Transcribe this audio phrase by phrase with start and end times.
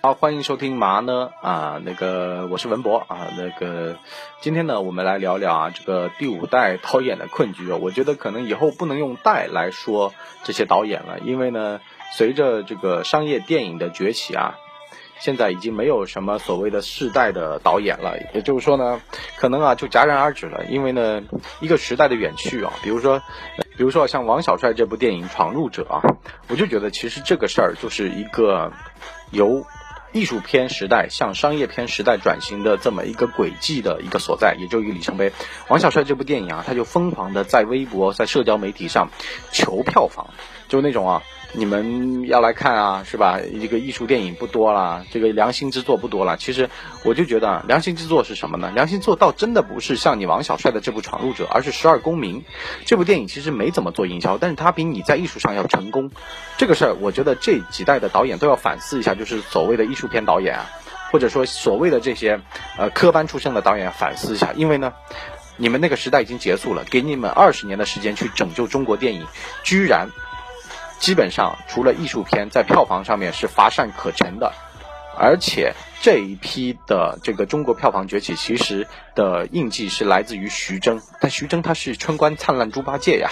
[0.00, 3.96] 好，欢迎收听麻呢啊，那个我是文博啊，那个
[4.40, 7.78] 今天呢，我们来聊聊啊这个第五代导演的困局啊。
[7.80, 10.14] 我觉得可能以后不能用代来说
[10.44, 11.80] 这些导演了，因为呢，
[12.12, 14.54] 随着这个商业电影的崛起啊，
[15.18, 18.16] 现在已经没有什么所谓的世代的导演了。
[18.34, 19.02] 也就是说呢，
[19.36, 21.22] 可能啊就戛然而止了，因为呢
[21.58, 23.20] 一个时代的远去啊，比如说。
[23.80, 26.02] 比如说像王小帅这部电影《闯入者》啊，
[26.48, 28.74] 我就觉得其实这个事儿就是一个
[29.30, 29.64] 由
[30.12, 35.32] 艺术片时代向商业片时代转型的这么一个轨迹的一个所在，也就一个里程碑。
[35.68, 39.08] 王小帅这部电影啊，他就疯狂的在微博、在社交媒体上
[39.50, 40.28] 求票房，
[40.70, 41.22] 就那种啊。
[41.52, 43.40] 你们要来看啊，是吧？
[43.40, 46.36] 一个艺术电影不多了，这个良心之作不多了。
[46.36, 46.70] 其实，
[47.02, 48.70] 我就觉得良心之作是什么呢？
[48.72, 52.42] 良心作倒真的不是像你王小帅的这部《闯入者》，而是《十二公民》
[52.86, 53.26] 这部电影。
[53.26, 56.12] 其实没怎么做营销，但是它比你在艺术上要成功。
[56.56, 60.70] 这个事儿，我觉得这几代的导演都要反思一下，就是所谓的艺术片导演啊，
[61.10, 62.40] 或者说所谓的这些
[62.78, 64.92] 呃科班出身的导演反思一下，因为呢，
[65.56, 69.26] 你们那个时代已经结束了，给你们二十年的时间去拯救中国电影，
[69.64, 70.10] 居然。
[71.00, 74.52] 基本上除了艺术片在票房上面是乏善可陈的，
[75.18, 81.00] 而且这一批的这个中国票房崛起，其实的印记是来自于徐峥。
[81.20, 83.30] 但徐峥他是春光灿烂猪八戒呀，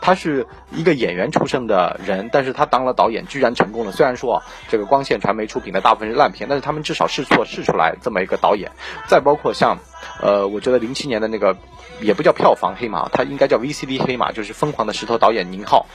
[0.00, 3.92] 他是一个演员出身的人，但是他当了导演居然成功了。
[3.92, 8.70] 虽然说这个光线传媒出品的大部分是烂片，但是他们至少试错试出来这么一个导演。
[9.08, 9.78] 再包括像，
[10.20, 11.56] 呃，我觉得零七年的那个
[12.00, 15.86] 也不叫票房黑马，他应该叫 VCD 黑马，就是疯狂的石头导演宁浩。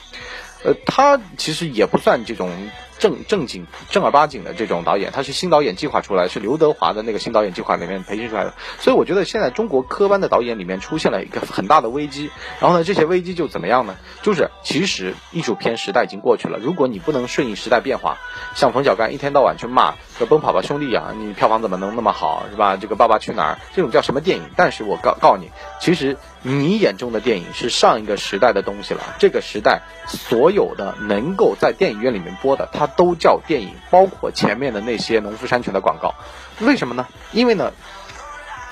[0.64, 2.52] 呃，他其实也不算这种
[2.98, 8.54] 正正经正儿八经的这种导演，他是新导演计划出来，是刘德华的那个新导演计划里面培训出来的。
[8.80, 12.30] 所以我觉得现在中国科班的导演里面出现了一个很大的危机。
[12.60, 13.96] 然后呢，这些危机就怎么样呢？
[14.22, 18.18] 就是其实艺术片时代已经过去了，如果你不能顺应时代变化，
[18.54, 22.76] 像冯小刚一天到晚去骂说《奔跑吧兄弟》啊，你票房怎么能那么好，是吧？
[22.76, 24.44] 这个《爸爸去哪儿》这种叫什么电影？
[24.58, 25.50] 但是我告告诉你，
[25.80, 26.18] 其实。
[26.42, 29.02] 你眼中的电影是上一个时代的东西了。
[29.20, 36.16] 这个时代所有的能够在电影院里面播的，它都叫电影，包括前面的那些农夫山泉的广告。
[36.60, 37.08] 为什么呢？
[37.32, 37.72] 因为呢，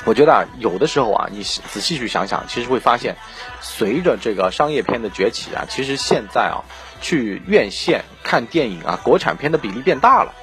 [0.05, 3.15] 我觉得啊，有的时候啊，你仔细去想想，其实会发现，
[3.61, 6.63] 随着这个商业片的崛起啊，其实现在啊，
[7.01, 10.33] 去院线看电影啊，国产片的比例变大了。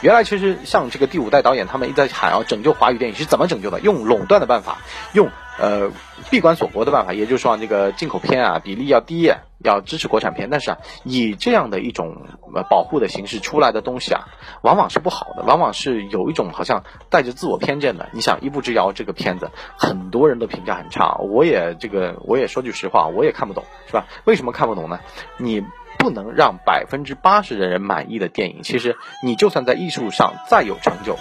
[0.00, 3.78] 原来其实像这个第五代导演，他们一直在喊要拯救华语电影，是怎么拯救的？
[3.78, 4.78] 用垄断的办法，
[5.12, 5.90] 用呃
[6.30, 10.48] 闭关锁国的办法，也就是说这个进口片啊比例要低，要支持国产片。
[10.50, 14.28] 但是啊，以这样的一种呃保护的形式出来的东西啊，
[14.62, 18.08] 往往是不好的，往往是有一种好像带着自我偏见的。
[18.12, 24.06] 你想《一步之遥》这个片子，很多人都评价很差，我也这个我也说句实话，我也看不懂，是吧？
[24.24, 25.00] 为什么看不懂呢？
[25.38, 25.64] 你。
[25.98, 31.16] 不能让百分之八十的人满意的电影，其实你就算在艺术上再有成就，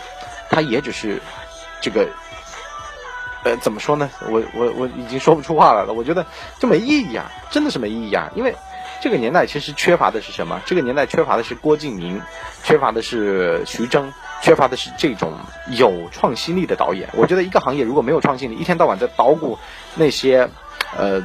[0.49, 1.21] 它也只是
[1.81, 2.07] 这个，
[3.43, 4.09] 呃，怎么说呢？
[4.29, 5.93] 我我我已经说不出话来了。
[5.93, 6.25] 我觉得
[6.59, 8.31] 就没意义啊，真的是没意义啊。
[8.35, 8.55] 因为
[9.01, 10.61] 这个年代其实缺乏的是什么？
[10.65, 12.21] 这个年代缺乏的是郭敬明，
[12.63, 15.33] 缺乏的是徐峥，缺乏的是这种
[15.69, 17.09] 有创新力的导演。
[17.13, 19.57] 我觉得一个行业如果没有创新力，一天到晚在捣鼓
[19.95, 20.49] 那些，
[20.97, 21.21] 呃。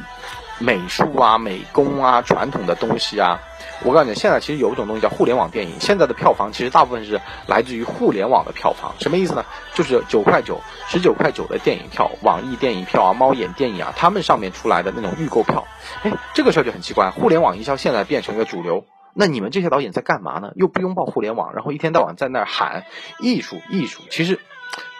[0.59, 3.39] 美术啊、美工啊、传统的东西啊，
[3.85, 5.79] 我告诉你，现在其实有一种东西叫互联网电影。
[5.81, 9.45] 现在的票房其实大部分是来自于互联网的票房，什么意思呢？
[9.75, 15.67] 就是九块九、十九块九的电影票，网易电影票啊、猫眼电影啊，他们上面出来的那种预购票。
[16.03, 20.53] 哎，这个事儿就很奇怪，互联网营销现在变成一个主流，那你们这些导演在干嘛呢？
[20.57, 22.87] 又不拥抱互联网，然后一天到晚在那儿喊
[23.21, 24.03] 艺术、艺术。
[24.11, 24.41] 其实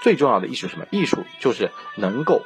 [0.03, 0.87] 最重要的艺术是什么？
[0.91, 2.43] 艺术就是能够。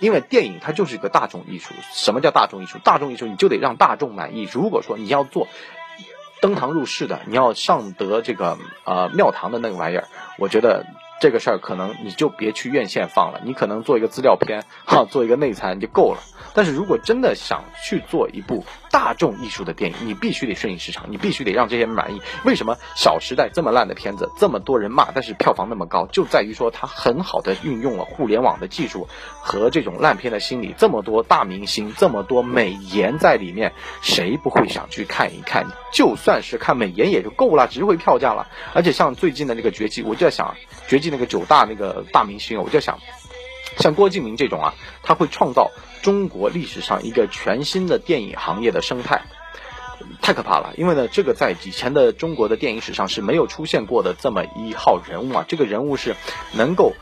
[0.00, 1.74] 因为电影它就是一个大众艺术。
[1.92, 2.78] 什么叫大众艺术？
[2.78, 4.48] 大众艺术你就得让大众满意。
[4.52, 5.48] 如果说你要做
[6.40, 10.08] 登堂入室的，你要上得这个呃庙堂的那个玩意儿，
[10.38, 10.86] 我觉得。
[11.20, 16.20] 这个事儿可能你就别去院线放了，你可能做一个资料片，哈，做一个内参就够了。
[16.54, 22.22] 但是如果真的想去做一部大众艺术的电影，你必须得顺应市场，你必须得让这些人满意。
[22.44, 29.08] 为什么《小时代》这么烂的片子，这么多人骂，但是票房那么高，就在于说它很好的运用了互联网的技术
[29.40, 30.74] 和这种烂片的心理。
[30.76, 35.66] 这么多大明星，这么多美颜在里面，谁不会想去看一看？
[35.92, 38.48] 就算是看美颜也就够了，值回票价了。
[38.74, 40.54] 而且像最近的那个《绝迹》，我就在想。
[40.88, 42.98] 绝迹那个九大那个大明星，我就在想，
[43.76, 45.70] 像郭敬明这种啊，他会创造
[46.02, 49.22] 中国历史上一个全新的电影行业的生态，
[50.22, 50.72] 太可怕了。
[50.76, 55.44] 因为呢，这个在以前的中国的电影史上是没有出现过的这么一号人物啊。
[55.46, 56.16] 这个人物是
[56.52, 56.94] 能够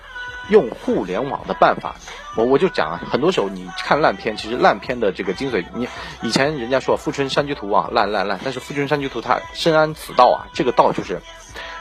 [0.51, 1.97] 用互联网的办法。
[2.37, 5.89] 我我就讲啊，很多时候你看烂片，其实烂片的这个精髓，你
[6.23, 11.23] 以前人家说《富春山居图》啊烂烂烂，但是《富春山居图》它深谙此道啊，这个道就是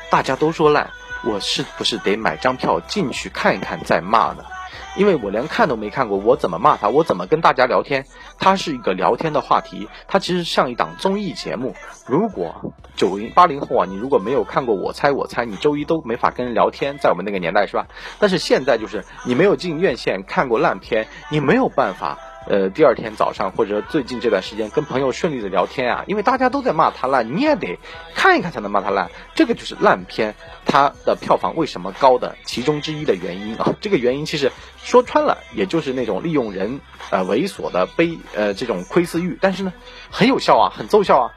[0.10, 0.92] 大家都说烂，
[1.26, 4.46] 我是不是得买张票进去看一看再骂呢？
[4.96, 6.88] 因为我连看都没看过，我怎么骂他？
[6.90, 8.06] 我怎么跟大家聊天？
[8.40, 11.76] 它是一个聊天的话题，它其实像一档综艺节目。
[12.06, 17.88] 如果九零八零后啊，你如果没有看过《我猜我猜》，你周一都没法跟人聊天，在我们那个年代是吧？
[18.20, 22.18] 但是现在就是你没有进院线看过烂片，你没有办法。
[22.48, 27.80] 呃，第二天早上或者最近这段时间跟朋友顺利的聊天啊，因为大家都在骂他烂，你也得
[28.14, 29.10] 看一看才能骂他烂。
[29.34, 33.74] 这个就是烂片它的票房为什么高的其中之一的原因啊。
[33.82, 39.74] 这个原因其实说穿了，也就是那种利用人呃猥琐的悲呃这种窥私欲，但是呢
[40.12, 41.34] 很有效啊，很奏效啊。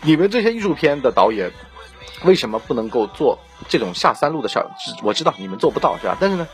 [0.00, 1.52] 你们这些艺术片的导演
[2.24, 3.38] 为什么不能够做
[3.68, 4.66] 这种下三路的事儿？
[5.04, 6.16] 我知道你们做不到是吧？
[6.18, 6.48] 但是呢。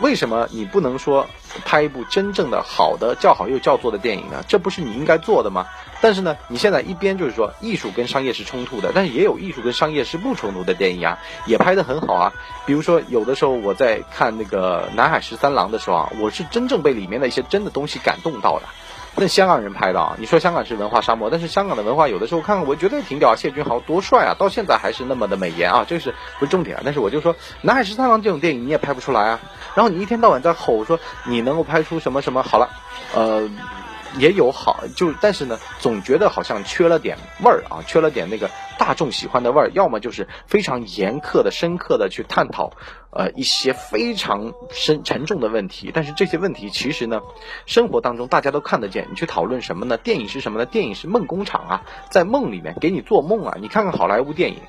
[0.00, 1.26] 为什么你不能说
[1.64, 4.44] 拍一部真正的好的叫好又叫座的电影呢？
[4.48, 5.66] 这不是你应该做的吗？
[6.00, 12.32] 但是呢，你现在一边就是说艺术跟商业是冲突的，但是也有艺术跟商业是不冲突的电影啊，也拍得很好啊。
[12.66, 18.66] 比如说有的时候我在看那个《南海十三郎》的时候啊，我是真正被里面的一些真的东西感动到的。
[19.18, 23.34] 那香港人拍的啊，你说香港是文化沙漠，但是香港的文化有的时候看看，我觉得挺屌。
[23.34, 26.82] 谢君豪多帅啊，到现在还是那么的美颜啊，这是不是重点啊？
[26.84, 29.40] 但是我就说《南海十三郎》这种电影你也拍不出来啊。
[29.76, 32.68] 然后你一天到晚在吼说你能够拍出什么什么好了，
[33.14, 33.48] 呃。
[34.18, 39.70] 也有好，就但是呢，总觉得好像缺了点味儿啊，缺了点那个大众喜欢的味儿。
[39.74, 42.70] 要么就是非常严苛的、深刻的去探讨，
[43.10, 45.90] 呃，一些非常深沉重的问题。
[45.92, 47.20] 但是这些问题其实呢，
[47.66, 49.06] 生活当中大家都看得见。
[49.10, 49.98] 你去讨论什么呢？
[49.98, 50.64] 电影是什么呢？
[50.64, 53.58] 电影是梦工厂啊，在梦里面给你做梦啊。
[53.60, 54.60] 你看看好莱坞电影。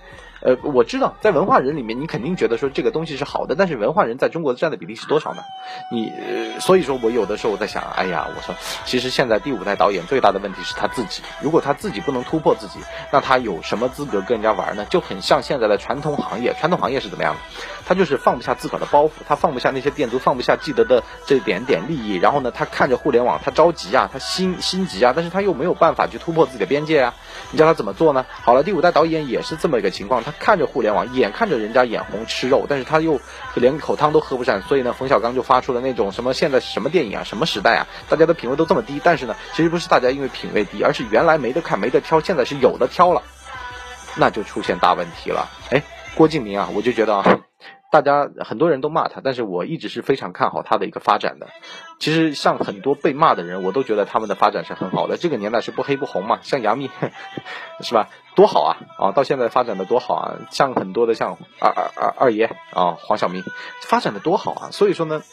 [0.42, 5.44] 呃，我知道，在文化人里面，你肯定觉得说这个东西是好的，但是文化人在中国占的比例是多少呢？
[5.92, 8.56] 你，呃，所以说我有的时候我在想，哎呀，我说，
[8.86, 12.80] 其实现在第五代导演最大的问题是他自己，如果他自己不能突破自己，
[13.12, 14.86] 那他有什么资格跟人家玩呢？
[14.90, 17.40] 就很像现在的传统行业，传统行业是怎么样的？
[17.88, 27.16] 他就是放不下自个儿的包袱，他放不下那些店租，放不下既得的这点点利益，然后呢，他看着互联网，他着急啊，他心心急啊，但是他又没有办法去突破自己的边界啊。
[27.52, 28.26] 你叫他怎么做呢？
[28.44, 33.20] 好了，第五代导演也是这么一个情况，他看着互联网，眼看着人家眼红吃肉，但是他又
[33.56, 39.02] 连口汤都喝不上，所以呢，冯小刚就发出了那种什么现在什么电影啊，什么时代啊，大家的品味都这么低。
[39.04, 43.22] 但是呢，其实不是大家因为品味低，而是原来没得看没得挑，现在是有的挑了，
[44.16, 45.50] 那就出现大问题了。
[45.72, 45.82] 哎，
[46.16, 47.40] 郭敬明啊，我就觉得啊。
[47.92, 51.48] 大家很多人都骂他，但是我一直是非常看好他的一个发展的。
[52.00, 55.18] 其实像很多被骂的人，我都觉得他们的发展是很好的。
[55.18, 56.90] 这个年代是不黑不红嘛，像杨幂，
[57.82, 58.10] 是吧？
[58.36, 58.78] 多好啊！
[58.98, 60.36] 啊，到现在发展的多好啊！
[60.52, 63.44] 像很多的像二二二二爷啊，黄晓明，
[63.82, 64.70] 发展的多好啊！
[64.72, 65.24] 所以说呢。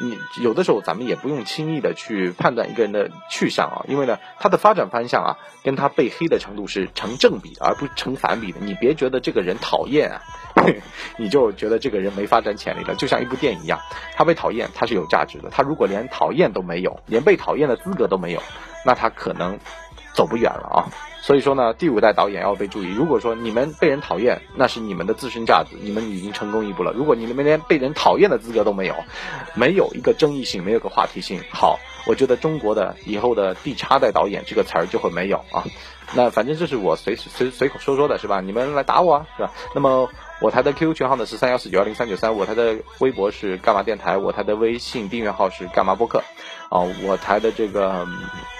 [0.00, 8.60] 你有的时候咱们也不用轻易的去判断一个人的去向啊，因为呢，他的发展方向啊，跟他被黑的程度是成正比，而不成反比的。
[8.60, 10.22] 你别觉得这个人讨厌啊，
[11.18, 12.94] 你就觉得这个人没发展潜力了。
[12.94, 13.80] 就像一部电影一样，
[14.14, 15.50] 他被讨厌，他是有价值的。
[15.50, 18.42] 他如果连讨厌都没有，连被讨厌的资格都没有，
[18.84, 19.58] 那他可能
[20.18, 20.78] 走不远了啊。
[21.22, 22.92] 所以说呢，第五代导演要被注意。
[22.92, 26.92] 如果说你们被人讨厌，那是你们的自身价值，你们已经成功一步了。
[26.92, 28.94] 如果你们连被人讨厌的资格都没有，
[29.54, 35.62] 没有一个争议性，没有个话题性，好，我觉得中国的以后的第叉代导演这个词儿就会没有啊。
[36.14, 38.40] 那反正这是我随随随口说说的，是吧？
[38.40, 39.52] 你们来打我啊，是吧？
[39.74, 40.08] 那么
[40.40, 46.22] 我台的 QQ 群号呢是三幺四九幺零三九三，我台的微博是干嘛电台，我台的微信订阅号是干嘛播客。
[46.68, 48.06] 啊，我台的这个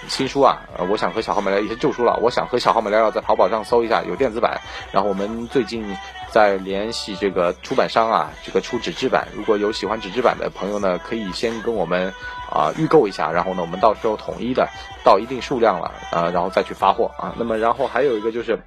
[0.07, 0.57] 新书啊，
[0.89, 2.17] 我想和小号们聊一些旧书了。
[2.21, 4.59] 我想和小号们聊聊，在淘宝上搜一下有电子版。
[4.91, 5.95] 然后我们最近
[6.31, 9.27] 在联系这个出版商啊，这个出纸质版。
[9.35, 12.11] 如果有喜欢纸质版的朋友呢，可以先跟我们
[12.51, 13.31] 啊预购一下。
[13.31, 14.67] 然后呢，我们到时候统一的
[15.03, 17.35] 到一定数量了，呃，然后再去发货啊。
[17.37, 18.59] 那么然后还有一个就是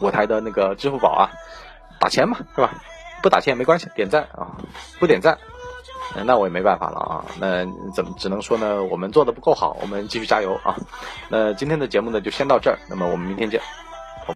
[0.00, 1.30] 我台的那个支付宝啊，
[2.00, 2.72] 打钱嘛，是吧？
[3.22, 4.56] 不打钱没关系，点赞啊，
[4.98, 5.36] 不点赞。
[6.24, 8.82] 那我也没办法了啊，那怎么只能说呢？
[8.84, 10.76] 我们做的不够好，我们继续加油啊！
[11.28, 13.60] 那今天的节目呢，就先到这儿，那么我们明天见。